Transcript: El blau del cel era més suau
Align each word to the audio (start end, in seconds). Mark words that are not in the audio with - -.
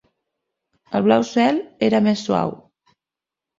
El 0.99 1.03
blau 1.09 1.21
del 1.25 1.27
cel 1.37 1.61
era 1.91 2.01
més 2.09 2.25
suau 2.31 2.57